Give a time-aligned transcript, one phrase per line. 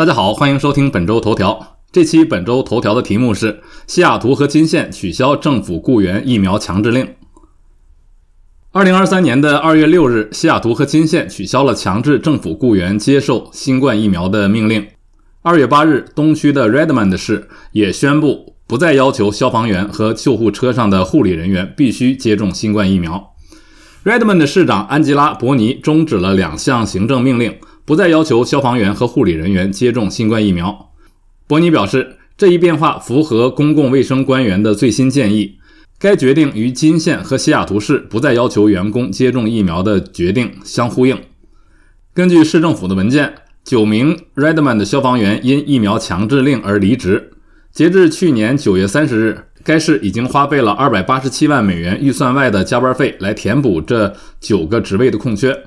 [0.00, 1.76] 大家好，欢迎收听本周头条。
[1.92, 7.06] 这期本周头条的题目是：西雅图和金县取消政府雇员疫苗强制令。
[8.72, 14.86] 二零二三年的二月六日，西雅图和金县取消了强制政府雇员接受新冠疫苗的命令。
[15.42, 23.34] 二月八日，东区的 Redmond 市也宣布不再要求消防员和救护车上的护理人员必须接种新冠疫苗。
[24.04, 27.54] Redmond 市长安吉拉·伯尼终止了两项行政命令。
[27.90, 30.92] 不再要求消防员和护理人员接种新冠疫苗。
[31.48, 35.56] 伯尼表示，这一变化符合公共卫生官员的最新建议。
[35.98, 41.18] 该决定与金县和西雅图市不再要求员工接种疫苗的决定相呼应。
[42.14, 47.32] 根据市政府的文件，九名 Redmond 消防员因疫苗强制令而离职。
[47.72, 55.64] 截至去年九月三十日，该市已经花费了二百八十七万美元预算外的加班费来填补这九个职位的空缺。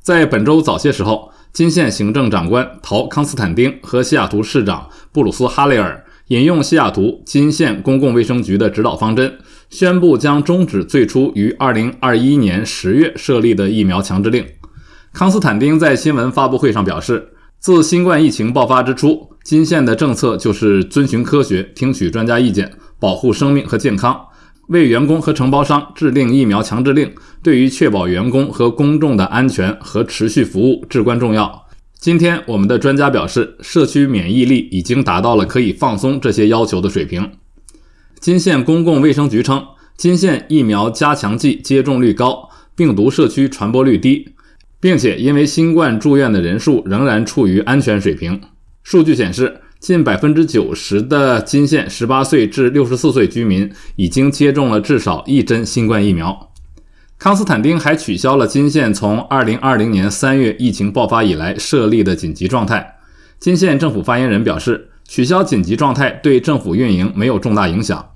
[0.00, 9.38] 在本周早些时候，金县行政长官陶康斯坦丁和西雅图市长布鲁斯哈雷尔引用西雅图金县公共卫生局的指导方针，
[9.70, 14.44] 宣布将终止最初于2021年10月设立的疫苗强制令。
[15.12, 17.28] 康斯坦丁在新闻发布会上表示，
[17.60, 24.20] 自新冠疫情爆发之初，金县的政策就是遵循科学，听取专家意见，保护生命和健康。
[24.68, 27.12] 为员工和承包商制定疫苗强制令，
[27.42, 31.66] 对于确保员工和公众的安全和持续服务至关重要。
[31.98, 37.30] 今天，我们的专家表示，社区免疫力已经达到了可以放松这些要求的水平。
[38.20, 39.62] 金县公共卫生局称，
[39.96, 44.30] 金县疫苗加强剂接种率高，病毒社区传播率低，
[44.80, 48.40] 并且因为新冠住院的人数仍然处于安全水平。
[48.82, 49.60] 数据显示。
[49.84, 56.50] 近百分之九十的金县十八岁至六十四岁居民已经接种了至少一针新冠疫苗。
[57.18, 62.96] 康斯坦丁还取消了金县从二零二零年三月疫情爆发以来设立的紧急状态。
[63.38, 68.12] 金县政府发言人表示，取消紧急状态对政府运营没有重大影响。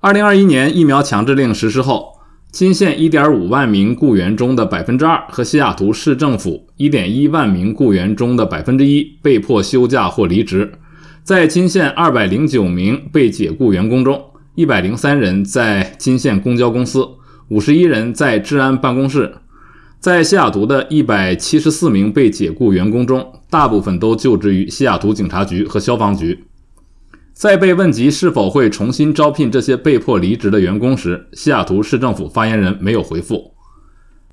[0.00, 2.19] 二零二一年疫苗强制令实施后。
[2.50, 10.72] 金县1.5万名雇员中的百分之二和西雅图市政府1.1万名雇员中的百分之一被迫休假或离职。
[11.22, 14.20] 在金县209名被解雇员工中
[14.56, 17.06] ，103人在金县公交公司
[17.50, 19.32] ，51人在治安办公室。
[20.00, 26.46] 在西雅图的174名被解雇员工中，大部分都就职于西雅图警察局和消防局。
[27.40, 33.54] 在被问及是否会重新招聘这些被迫离职的员工时，西雅图市政府发言人没有回复。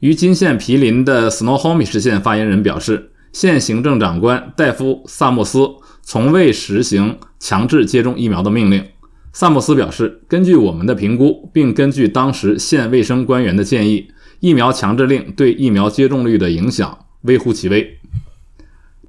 [0.01, 5.69] 与金县毗邻的 Snohomish 县发言人表示，县行政长官戴夫·萨默斯
[6.01, 8.83] 从未实行强制接种疫苗的命令。
[9.31, 14.09] 萨默斯表示，根据我们的评估，并根据当时县卫生官员的建议，
[14.41, 17.97] 疫苗强制令对疫苗接种率的影响微乎其微。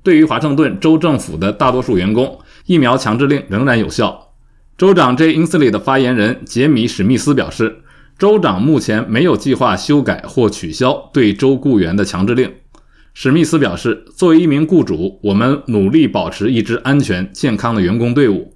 [0.04, 2.38] 对于华盛顿州政府的大多数员工，
[2.68, 4.34] 疫苗强制令仍然有效。
[4.76, 5.34] 州长 J.
[5.34, 7.78] Inslee 的发言人杰米·史密斯表示，
[8.18, 12.52] 州长目前没有计划修改或取消对州雇员的强制令。
[13.14, 18.52] 史密斯表示，作为一名雇主，我们努力保持一支安全、健康的员工队伍。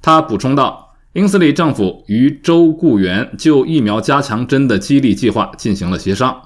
[0.00, 6.40] 他补充道，Inslee 政府与州雇员就疫苗加强针的激励计划进行了协商。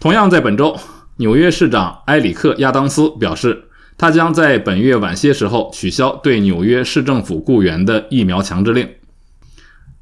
[0.00, 0.78] 同样在本周，
[1.18, 3.64] 纽约市长埃里克·亚当斯表示。
[3.98, 8.88] 他将在本月晚些时候取消对纽约市政府雇员的疫苗强制令。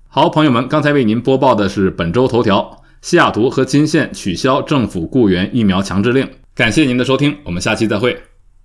[0.08, 6.28] 好，朋友们，刚才为您播报的是本周头条：西雅图和金县取消政府雇员疫苗强制令。
[6.54, 8.16] 感谢您的收听，我们下期再会。